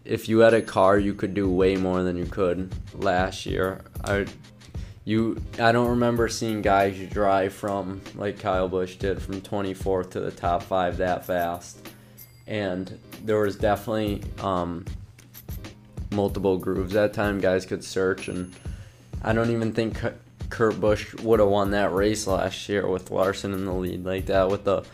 if 0.04 0.28
you 0.28 0.40
had 0.40 0.54
a 0.54 0.62
car, 0.62 0.99
you 0.99 1.14
could 1.14 1.35
do 1.35 1.50
way 1.50 1.76
more 1.76 2.02
than 2.02 2.16
you 2.16 2.26
could 2.26 2.73
last 2.94 3.46
year. 3.46 3.82
I 4.04 4.26
you 5.04 5.40
I 5.58 5.73
don't 5.73 5.90
remember 5.90 6.28
seeing 6.28 6.62
guys 6.62 6.99
drive 7.11 7.52
from 7.52 8.00
like 8.14 8.38
Kyle 8.38 8.68
Busch 8.68 8.96
did 8.96 9.23
from 9.23 9.40
24th 9.40 10.11
to 10.11 10.20
the 10.20 10.30
top 10.30 10.62
5 10.62 10.99
that 10.99 11.25
fast. 11.25 11.88
And 12.49 12.99
there 13.25 13.38
was 13.38 13.56
definitely 13.56 14.23
um, 14.38 14.85
multiple 16.12 16.58
grooves 16.58 16.92
that 16.92 17.12
time 17.12 17.40
guys 17.40 17.66
could 17.66 17.82
search 17.82 18.28
and 18.28 18.54
I 19.26 19.33
don't 19.33 19.50
even 19.50 19.73
think 19.73 20.00
Kurt 20.50 20.80
Busch 20.80 21.12
would 21.16 21.40
have 21.40 21.49
won 21.49 21.73
that 21.73 21.92
race 21.92 22.28
last 22.28 22.68
year 22.68 22.87
with 22.87 23.11
Larson 23.11 23.52
in 23.52 23.64
the 23.64 23.73
lead 23.73 24.04
like 24.04 24.26
that 24.26 24.49
with 24.49 24.62
the 24.62 24.85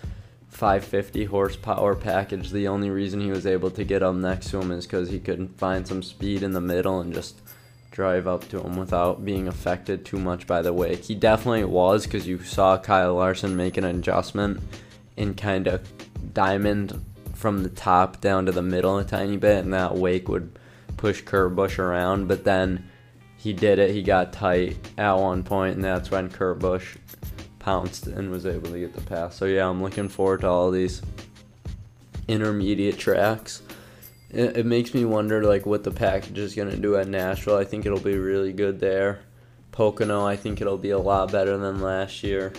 550 0.49 1.27
horsepower 1.27 1.95
package. 1.95 2.51
The 2.51 2.67
only 2.67 2.89
reason 2.89 3.21
he 3.21 3.31
was 3.31 3.47
able 3.47 3.71
to 3.73 3.85
get 3.85 4.03
up 4.03 4.15
next 4.15 4.49
to 4.51 4.61
him 4.61 4.73
is 4.73 4.87
because 4.87 5.11
he 5.11 5.21
could 5.21 5.51
find 5.59 5.87
some 5.87 6.03
speed 6.03 6.43
in 6.43 6.53
the 6.53 6.62
middle 6.62 6.99
and 7.01 7.12
just 7.12 7.43
drive 7.91 8.27
up 8.27 8.49
to 8.49 8.61
him 8.62 8.79
without 8.79 9.23
being 9.23 9.49
affected 9.49 10.07
too 10.07 10.19
much 10.19 10.47
by 10.47 10.62
the 10.62 10.73
wake. 10.73 11.05
He 11.05 11.15
definitely 11.15 11.65
was 11.65 12.07
because 12.07 12.27
you 12.27 12.43
saw 12.43 12.79
Kyle 12.79 13.17
Larson 13.17 13.55
make 13.55 13.77
an 13.77 13.85
adjustment 13.85 14.62
and 15.19 15.37
kind 15.37 15.67
of 15.67 15.87
diamond 16.33 17.05
from 17.35 17.65
the 17.65 17.69
top 17.69 18.23
down 18.23 18.47
to 18.47 18.53
the 18.53 18.62
middle 18.62 18.97
a 18.99 19.05
tiny 19.05 19.37
bit, 19.37 19.62
and 19.62 19.75
that 19.75 19.95
wake 19.95 20.27
would 20.27 20.59
push 20.97 21.21
Kurt 21.21 21.55
Busch 21.55 21.79
around. 21.79 22.29
But 22.29 22.45
then 22.45 22.89
he 23.43 23.53
did 23.53 23.81
it. 23.81 23.91
He 23.91 24.05
got 24.05 24.33
tight 24.33 24.77
at 24.97 25.15
one 25.15 25.43
point, 25.43 25.75
and 25.75 25.83
that's 25.83 26.13
when 26.13 26.31
Kurt 26.31 26.61
Busch 26.61 26.97
pounced 27.59 28.07
and 28.07 28.31
was 28.31 28.47
able 28.47 28.71
to 28.71 28.79
get 28.79 28.95
the 28.95 29.01
pass. 29.01 29.35
So 29.35 29.47
yeah, 29.47 29.69
I'm 29.69 29.83
looking 29.83 30.09
forward 30.09 30.43
to 30.43 30.49
all 30.49 30.71
these 30.71 31.03
intermediate 32.29 32.99
tracks. 32.99 33.63
It, 34.31 34.59
it 34.59 34.67
makes 34.67 34.95
me 34.95 35.05
wonder 35.05 35.43
like 35.43 35.67
what 35.67 35.83
the 35.83 35.91
package 35.91 36.39
is 36.39 36.55
gonna 36.55 36.77
do 36.77 36.95
at 36.95 37.09
Nashville. 37.09 37.57
I 37.57 37.65
think 37.65 37.85
it'll 37.85 37.99
be 37.99 38.17
really 38.17 38.53
good 38.53 38.79
there. 38.79 39.23
Pocono, 39.73 40.25
I 40.25 40.37
think 40.37 40.61
it'll 40.61 40.79
be 40.79 40.91
a 40.91 40.99
lot 40.99 41.33
better 41.33 41.57
than 41.57 41.81
last 41.81 42.23
year. 42.23 42.53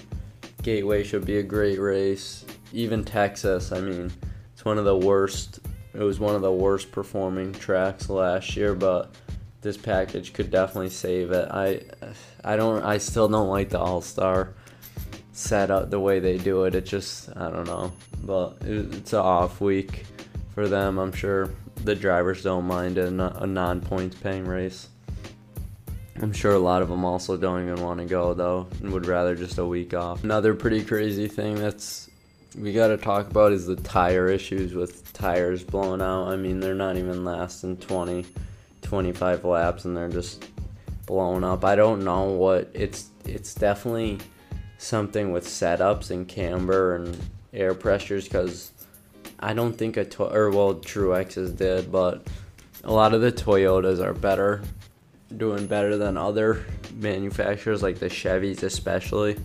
Gateway 0.63 1.05
should 1.05 1.23
be 1.23 1.37
a 1.37 1.43
great 1.43 1.79
race. 1.79 2.43
Even 2.73 3.05
Texas, 3.05 3.71
I 3.71 3.79
mean, 3.79 4.11
it's 4.51 4.65
one 4.65 4.77
of 4.77 4.83
the 4.83 4.97
worst. 4.97 5.61
It 5.93 6.03
was 6.03 6.19
one 6.19 6.35
of 6.35 6.41
the 6.41 6.51
worst 6.51 6.91
performing 6.91 7.53
tracks 7.53 8.09
last 8.09 8.57
year, 8.57 8.75
but 8.75 9.15
this 9.63 9.77
package 9.77 10.33
could 10.33 10.51
definitely 10.51 10.89
save 10.89 11.31
it. 11.31 11.49
I 11.49 11.81
I 12.43 12.55
don't 12.55 12.83
I 12.83 12.97
still 12.99 13.27
don't 13.27 13.47
like 13.47 13.69
the 13.69 13.79
All 13.79 14.01
Star 14.01 14.53
setup 15.31 15.89
the 15.89 15.99
way 15.99 16.19
they 16.19 16.37
do 16.37 16.65
it. 16.65 16.75
It 16.75 16.85
just 16.85 17.35
I 17.35 17.49
don't 17.49 17.65
know, 17.65 17.91
but 18.23 18.57
it, 18.61 18.93
it's 18.93 19.13
an 19.13 19.19
off 19.19 19.61
week 19.61 20.05
for 20.53 20.67
them. 20.67 20.99
I'm 20.99 21.13
sure 21.13 21.49
the 21.83 21.95
drivers 21.95 22.43
don't 22.43 22.65
mind 22.65 22.97
a, 22.97 23.07
a 23.41 23.47
non 23.47 23.81
points 23.81 24.15
paying 24.17 24.45
race. 24.45 24.89
I'm 26.21 26.33
sure 26.33 26.53
a 26.53 26.59
lot 26.59 26.83
of 26.83 26.89
them 26.89 27.03
also 27.05 27.37
don't 27.37 27.63
even 27.63 27.83
want 27.83 27.99
to 27.99 28.05
go 28.05 28.33
though 28.33 28.67
and 28.81 28.91
would 28.91 29.07
rather 29.07 29.33
just 29.33 29.57
a 29.57 29.65
week 29.65 29.93
off. 29.93 30.23
Another 30.23 30.53
pretty 30.53 30.83
crazy 30.83 31.27
thing 31.27 31.55
that's 31.55 32.09
we 32.55 32.71
got 32.71 32.89
to 32.89 32.97
talk 32.97 33.31
about 33.31 33.51
is 33.51 33.65
the 33.65 33.75
tire 33.77 34.27
issues 34.27 34.75
with 34.75 35.11
tires 35.13 35.63
blowing 35.63 36.01
out. 36.01 36.27
I 36.27 36.35
mean, 36.35 36.59
they're 36.59 36.75
not 36.75 36.97
even 36.97 37.23
lasting 37.25 37.77
20 37.77 38.25
25 38.83 39.45
laps 39.45 39.85
and 39.85 39.95
they're 39.95 40.09
just 40.09 40.45
blown 41.05 41.43
up. 41.43 41.65
I 41.65 41.75
don't 41.75 42.03
know 42.03 42.25
what 42.25 42.69
it's 42.73 43.09
it's 43.25 43.53
definitely 43.53 44.19
something 44.77 45.31
with 45.31 45.45
setups 45.45 46.11
and 46.11 46.27
camber 46.27 46.95
and 46.95 47.17
air 47.53 47.73
pressures 47.73 48.25
because 48.25 48.71
I 49.39 49.53
don't 49.53 49.73
think 49.73 49.97
a 49.97 50.05
to- 50.05 50.33
or 50.33 50.49
well 50.51 50.75
Truex's 50.75 51.51
did, 51.51 51.91
but 51.91 52.25
a 52.83 52.91
lot 52.91 53.13
of 53.13 53.21
the 53.21 53.31
Toyotas 53.31 53.99
are 53.99 54.13
better, 54.13 54.61
doing 55.35 55.67
better 55.67 55.97
than 55.97 56.17
other 56.17 56.65
manufacturers 56.95 57.81
like 57.81 57.99
the 57.99 58.09
Chevys 58.09 58.63
especially. 58.63 59.37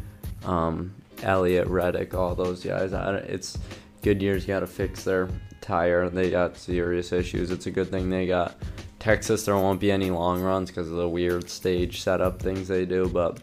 Um, 0.44 0.94
Elliott, 1.22 1.66
Reddick, 1.66 2.14
all 2.14 2.34
those 2.34 2.62
guys. 2.62 2.92
it's 2.92 3.58
Goodyear's 4.02 4.44
got 4.46 4.60
to 4.60 4.66
fix 4.66 5.04
their 5.04 5.28
tire. 5.60 6.08
They 6.08 6.30
got 6.30 6.56
serious 6.56 7.12
issues. 7.12 7.50
It's 7.50 7.66
a 7.66 7.70
good 7.70 7.88
thing 7.90 8.08
they 8.08 8.26
got 8.26 8.54
Texas. 8.98 9.44
There 9.44 9.54
won't 9.54 9.80
be 9.80 9.90
any 9.90 10.10
long 10.10 10.42
runs 10.42 10.70
because 10.70 10.90
of 10.90 10.96
the 10.96 11.08
weird 11.08 11.48
stage 11.48 12.02
setup 12.02 12.40
things 12.40 12.68
they 12.68 12.84
do, 12.84 13.08
but 13.08 13.40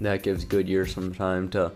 that 0.00 0.22
gives 0.22 0.44
Goodyear 0.44 0.86
some 0.86 1.14
time 1.14 1.48
to 1.50 1.72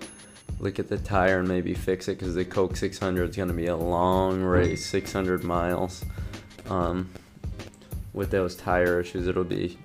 look 0.58 0.78
at 0.78 0.88
the 0.88 0.98
tire 0.98 1.40
and 1.40 1.48
maybe 1.48 1.74
fix 1.74 2.08
it 2.08 2.18
because 2.18 2.34
the 2.34 2.44
Coke 2.44 2.76
600 2.76 3.30
is 3.30 3.36
going 3.36 3.48
to 3.48 3.54
be 3.54 3.66
a 3.66 3.76
long 3.76 4.42
race, 4.42 4.86
600 4.86 5.44
miles. 5.44 6.04
Um, 6.70 7.10
with 8.12 8.30
those 8.30 8.54
tire 8.54 9.00
issues, 9.00 9.26
it'll 9.26 9.44
be 9.44 9.76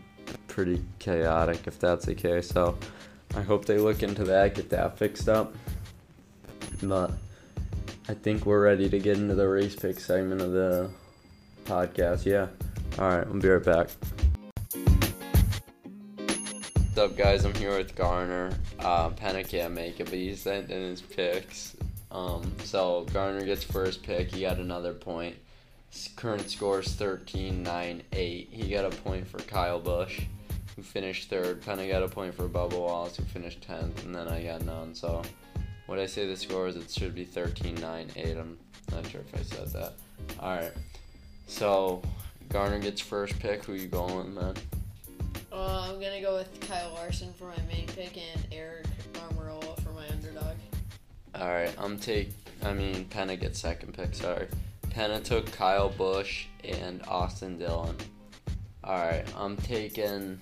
pretty 0.47 0.83
chaotic 0.99 1.67
if 1.67 1.79
that's 1.79 2.05
the 2.05 2.15
case. 2.15 2.47
So 2.47 2.77
I 3.35 3.41
hope 3.41 3.65
they 3.65 3.77
look 3.77 4.03
into 4.03 4.23
that, 4.25 4.55
get 4.55 4.69
that 4.69 4.97
fixed 4.97 5.27
up. 5.27 5.53
But 6.81 7.11
I 8.07 8.13
think 8.13 8.45
we're 8.45 8.63
ready 8.63 8.89
to 8.89 8.99
get 8.99 9.17
into 9.17 9.35
the 9.35 9.47
race 9.47 9.75
pick 9.75 9.99
segment 9.99 10.41
of 10.41 10.51
the 10.51 10.89
podcast. 11.65 12.25
Yeah. 12.25 12.47
All 12.97 13.09
right, 13.09 13.27
I'll 13.27 13.39
be 13.39 13.47
right 13.47 13.63
back. 13.63 13.89
What's 16.15 16.97
up, 16.97 17.17
guys? 17.17 17.45
I'm 17.45 17.53
here 17.55 17.77
with 17.77 17.95
Garner. 17.95 18.51
Uh, 18.79 19.09
Penna 19.09 19.43
can't 19.43 19.73
make 19.73 19.99
it, 19.99 20.05
but 20.05 20.15
he 20.15 20.35
sent 20.35 20.69
in 20.69 20.81
his 20.81 21.01
picks. 21.01 21.77
Um, 22.11 22.51
so 22.63 23.05
Garner 23.13 23.45
gets 23.45 23.63
first 23.63 24.03
pick. 24.03 24.31
He 24.31 24.41
got 24.41 24.57
another 24.57 24.93
point. 24.93 25.35
His 25.91 26.09
current 26.15 26.49
score 26.49 26.79
is 26.81 26.93
13 26.93 27.63
9 27.63 28.03
8. 28.11 28.49
He 28.51 28.69
got 28.69 28.85
a 28.85 28.89
point 28.89 29.27
for 29.27 29.39
Kyle 29.39 29.79
Busch, 29.79 30.21
who 30.75 30.81
finished 30.81 31.29
third. 31.29 31.61
Penna 31.61 31.87
got 31.87 32.03
a 32.03 32.07
point 32.07 32.33
for 32.33 32.47
Bubba 32.47 32.79
Wallace, 32.79 33.17
who 33.17 33.23
finished 33.23 33.65
10th, 33.67 34.03
and 34.03 34.13
then 34.13 34.27
I 34.27 34.43
got 34.43 34.63
none. 34.63 34.93
So, 34.93 35.21
what 35.85 35.99
I 35.99 36.05
say 36.05 36.27
the 36.27 36.35
score 36.35 36.67
is, 36.67 36.75
it 36.75 36.89
should 36.91 37.15
be 37.15 37.23
13 37.23 37.75
9 37.75 38.07
8. 38.15 38.37
I'm 38.37 38.57
not 38.91 39.07
sure 39.07 39.21
if 39.21 39.39
I 39.39 39.43
said 39.43 39.67
that. 39.69 39.93
Alright. 40.39 40.73
So, 41.49 42.03
Garner 42.49 42.77
gets 42.77 43.01
first 43.01 43.37
pick. 43.39 43.65
Who 43.65 43.73
you 43.73 43.87
going 43.87 44.15
with, 44.15 44.27
man? 44.27 44.53
Uh, 45.51 45.89
I'm 45.89 45.99
gonna 45.99 46.21
go 46.21 46.35
with 46.35 46.59
Kyle 46.61 46.93
Larson 46.93 47.33
for 47.33 47.45
my 47.45 47.57
main 47.67 47.87
pick 47.87 48.17
and 48.17 48.49
Aric 48.51 48.85
Almirola 49.13 49.81
for 49.81 49.89
my 49.89 50.07
underdog. 50.09 50.55
All 51.33 51.49
right, 51.49 51.73
I'm 51.79 51.97
take. 51.97 52.29
I 52.63 52.73
mean, 52.73 53.05
Penna 53.05 53.35
gets 53.35 53.59
second 53.59 53.95
pick. 53.95 54.13
Sorry, 54.13 54.47
Penna 54.91 55.19
took 55.19 55.51
Kyle 55.51 55.89
Busch 55.89 56.45
and 56.63 57.01
Austin 57.07 57.57
Dillon. 57.57 57.95
All 58.83 58.99
right, 58.99 59.25
I'm 59.35 59.57
taking. 59.57 60.39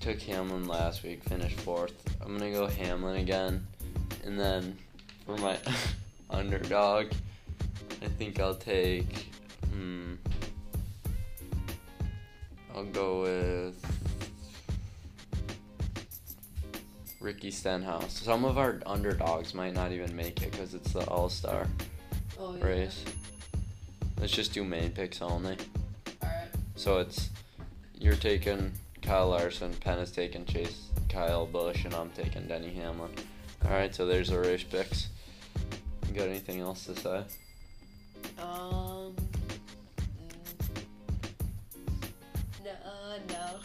Took 0.00 0.20
Hamlin 0.22 0.66
last 0.66 1.04
week, 1.04 1.22
finished 1.22 1.60
fourth. 1.60 1.94
I'm 2.20 2.36
gonna 2.36 2.50
go 2.50 2.66
Hamlin 2.66 3.20
again, 3.20 3.64
and 4.24 4.38
then 4.38 4.76
for 5.24 5.36
my 5.38 5.56
underdog, 6.30 7.12
I 8.02 8.08
think 8.08 8.40
I'll 8.40 8.56
take. 8.56 9.31
Hmm. 9.82 10.14
I'll 12.72 12.84
go 12.84 13.22
with 13.22 13.84
Ricky 17.20 17.50
Stenhouse. 17.50 18.12
Some 18.22 18.44
of 18.44 18.58
our 18.58 18.80
underdogs 18.86 19.54
might 19.54 19.74
not 19.74 19.90
even 19.90 20.14
make 20.14 20.40
it 20.40 20.52
because 20.52 20.74
it's 20.74 20.92
the 20.92 21.04
All 21.08 21.28
Star 21.28 21.66
oh, 22.38 22.54
yeah. 22.56 22.64
race. 22.64 23.04
Let's 24.20 24.32
just 24.32 24.54
do 24.54 24.62
main 24.62 24.92
picks 24.92 25.20
only. 25.20 25.56
Alright. 26.22 26.48
So 26.76 26.98
it's 26.98 27.30
you're 27.98 28.14
taking 28.14 28.70
Kyle 29.02 29.30
Larson, 29.30 29.74
Penn 29.74 29.98
is 29.98 30.12
taking 30.12 30.44
Chase 30.44 30.90
Kyle 31.08 31.44
Busch, 31.44 31.84
and 31.84 31.92
I'm 31.92 32.10
taking 32.10 32.46
Denny 32.46 32.70
Hamlin. 32.70 33.10
Alright, 33.64 33.96
so 33.96 34.06
there's 34.06 34.28
the 34.28 34.38
race 34.38 34.62
picks. 34.62 35.08
You 36.06 36.14
got 36.14 36.28
anything 36.28 36.60
else 36.60 36.84
to 36.86 36.94
say? 36.94 37.24
Um. 38.38 38.71
No. 43.28 43.58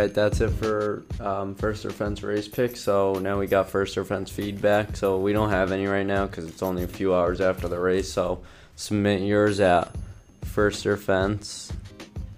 Right, 0.00 0.12
that's 0.12 0.40
it 0.40 0.50
for 0.50 1.04
um, 1.20 1.54
first 1.54 1.84
or 1.84 1.90
fence 1.90 2.22
race 2.22 2.48
picks. 2.48 2.80
So 2.80 3.14
now 3.14 3.38
we 3.38 3.46
got 3.46 3.70
first 3.70 3.96
or 3.96 4.04
fence 4.04 4.30
feedback. 4.30 4.96
So 4.96 5.18
we 5.18 5.32
don't 5.32 5.50
have 5.50 5.70
any 5.70 5.86
right 5.86 6.06
now 6.06 6.26
because 6.26 6.46
it's 6.46 6.62
only 6.62 6.82
a 6.82 6.88
few 6.88 7.14
hours 7.14 7.40
after 7.40 7.68
the 7.68 7.78
race. 7.78 8.10
So 8.12 8.42
submit 8.74 9.22
yours 9.22 9.60
at 9.60 9.94
first 10.42 10.86
or 10.86 10.96
fence, 10.96 11.72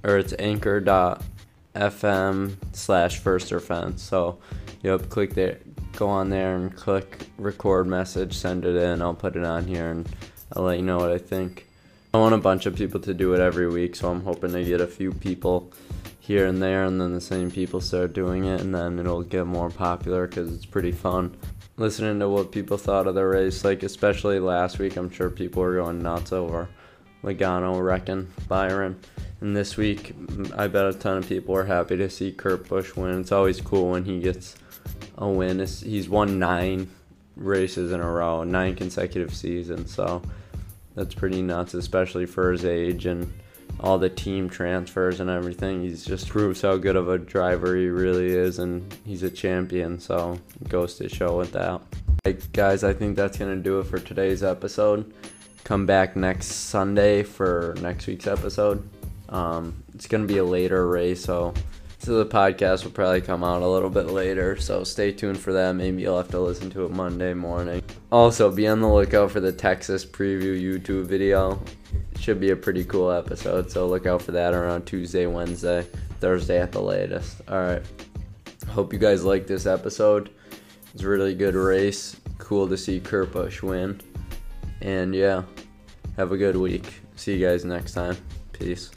or 0.03 0.19
it's 0.19 0.35
anchor.fm 0.39 1.23
slash 2.73 3.19
first 3.19 3.51
or 3.53 3.61
fence. 3.61 4.03
So 4.03 4.39
yep, 4.83 5.09
click 5.09 5.35
there, 5.35 5.59
go 5.97 6.09
on 6.09 6.29
there 6.29 6.57
and 6.57 6.77
click 6.77 7.29
record 7.39 7.87
message, 7.87 8.35
send 8.35 8.65
it 8.67 8.77
in. 8.77 9.01
I'll 9.01 9.15
put 9.15 9.37
it 9.37 9.45
on 9.45 9.67
here 9.67 9.91
and 9.91 10.09
I'll 10.53 10.65
let 10.65 10.79
you 10.79 10.85
know 10.85 10.99
what 10.99 11.11
I 11.11 11.19
think. 11.19 11.67
I 12.15 12.19
want 12.19 12.33
a 12.33 12.39
bunch 12.39 12.67
of 12.67 12.77
people 12.77 13.01
to 13.01 13.13
do 13.13 13.35
it 13.35 13.41
every 13.41 13.67
week, 13.67 13.97
so 13.97 14.09
I'm 14.09 14.23
hoping 14.23 14.53
to 14.53 14.63
get 14.63 14.81
a 14.81 14.87
few 14.87 15.11
people 15.11 15.73
here 16.21 16.47
and 16.47 16.63
there, 16.63 16.85
and 16.85 17.01
then 17.01 17.13
the 17.13 17.21
same 17.21 17.51
people 17.51 17.81
start 17.81 18.13
doing 18.13 18.45
it, 18.45 18.61
and 18.61 18.73
then 18.73 19.01
it'll 19.01 19.25
get 19.25 19.47
more 19.49 19.69
popular 19.69 20.29
because 20.29 20.55
it's 20.55 20.65
pretty 20.65 20.93
fun. 20.93 21.37
Listening 21.77 22.21
to 22.21 22.29
what 22.29 22.53
people 22.53 22.77
thought 22.77 23.09
of 23.09 23.17
the 23.17 23.27
race, 23.27 23.65
like 23.65 23.83
especially 23.83 24.39
last 24.39 24.79
week, 24.79 24.97
I'm 24.97 25.11
sure 25.11 25.29
people 25.29 25.61
were 25.61 25.75
going 25.75 26.05
nuts 26.05 26.33
over 26.33 26.69
Logano 27.25 27.85
wrecking 27.85 28.29
Byron. 28.47 28.97
And 29.41 29.57
this 29.57 29.77
week, 29.77 30.17
mm, 30.17 30.57
I 30.57 30.69
bet 30.69 30.87
a 30.87 30.93
ton 30.93 31.17
of 31.17 31.29
people 31.29 31.57
are 31.57 31.65
happy 31.65 31.97
to 31.97 32.09
see 32.09 32.31
Kurt 32.31 32.69
Busch 32.69 32.95
win. 32.95 33.23
It's 33.23 33.33
always 33.33 33.61
cool 33.61 33.91
when 33.91 34.05
he 34.05 34.21
gets 34.21 34.55
a 35.19 35.29
win. 35.29 35.59
It's, 35.59 35.81
he's 35.81 36.09
won 36.09 36.39
nine 36.39 36.93
races 37.35 37.91
in 37.91 37.99
a 37.99 38.09
row, 38.09 38.45
nine 38.45 38.77
consecutive 38.77 39.35
seasons, 39.35 39.93
so 39.93 40.23
that's 40.95 41.15
pretty 41.15 41.43
nuts, 41.43 41.75
especially 41.75 42.27
for 42.27 42.53
his 42.53 42.65
age 42.65 43.07
and 43.07 43.33
all 43.81 43.99
the 43.99 44.09
team 44.09 44.49
transfers 44.49 45.21
and 45.21 45.29
everything. 45.29 45.83
He's 45.83 46.05
just 46.05 46.29
proves 46.29 46.63
how 46.63 46.77
good 46.77 46.97
of 46.97 47.09
a 47.09 47.19
driver 47.19 47.77
he 47.77 47.89
really 47.89 48.29
is, 48.29 48.59
and 48.59 48.97
he's 49.05 49.23
a 49.23 49.31
champion. 49.31 49.99
So 49.99 50.39
it 50.61 50.69
goes 50.69 50.95
to 50.97 51.09
show 51.09 51.37
with 51.37 51.53
that. 51.53 51.81
Hey 52.25 52.39
guys, 52.53 52.85
I 52.85 52.93
think 52.93 53.17
that's 53.17 53.37
gonna 53.37 53.57
do 53.57 53.81
it 53.81 53.85
for 53.87 53.99
today's 53.99 54.43
episode. 54.43 55.13
Come 55.65 55.87
back 55.87 56.15
next 56.15 56.47
Sunday 56.47 57.23
for 57.23 57.75
next 57.81 58.07
week's 58.07 58.27
episode. 58.27 58.89
Um, 59.29 59.83
it's 59.95 60.07
gonna 60.07 60.27
be 60.27 60.39
a 60.39 60.45
later 60.45 60.87
race, 60.87 61.23
so 61.25 61.55
so 62.05 62.23
the 62.23 62.27
podcast 62.27 62.85
will 62.85 62.91
probably 62.91 63.23
come 63.23 63.43
out 63.43 63.63
a 63.63 63.67
little 63.67 63.89
bit 63.89 64.09
later. 64.09 64.57
So 64.59 64.85
stay 64.85 65.11
tuned 65.11 65.41
for 65.41 65.55
that. 65.55 65.73
Maybe 65.73 66.03
you'll 66.03 66.19
have 66.19 66.29
to 66.29 66.39
listen 66.39 66.69
to 66.73 66.85
it 66.85 66.91
Monday 66.91 67.33
morning. 67.33 67.83
Also, 68.13 68.51
be 68.51 68.69
on 68.69 68.81
the 68.81 68.89
lookout 68.89 69.31
for 69.31 69.41
the 69.41 69.53
Texas 69.53 70.05
preview 70.05 70.61
YouTube 70.61 71.07
video 71.07 71.63
It 72.13 72.21
should 72.21 72.41
be 72.41 72.51
a 72.51 72.57
pretty 72.57 72.85
cool 72.85 73.11
episode. 73.11 73.71
So 73.71 73.87
look 73.87 74.05
out 74.07 74.21
for 74.21 74.33
that 74.33 74.53
around 74.53 74.85
Tuesday, 74.85 75.27
Wednesday, 75.27 75.87
Thursday 76.21 76.61
at 76.61 76.73
the 76.73 76.83
latest. 76.83 77.41
All 77.49 77.61
right. 77.61 77.83
Hope 78.69 78.93
you 78.93 78.99
guys 78.99 79.25
like 79.25 79.47
this 79.47 79.65
episode. 79.65 80.31
It's 80.93 81.03
a 81.03 81.09
really 81.09 81.35
good 81.35 81.55
race. 81.55 82.21
Cool 82.37 82.69
to 82.69 82.77
see 82.77 83.01
Kurt 83.01 83.33
Busch 83.33 83.63
win. 83.63 84.01
And 84.83 85.15
yeah, 85.15 85.45
have 86.19 86.33
a 86.33 86.37
good 86.37 86.57
week. 86.57 87.01
See 87.17 87.39
you 87.39 87.47
guys 87.47 87.65
next 87.65 87.93
time. 87.93 88.17
Peace. 88.53 88.91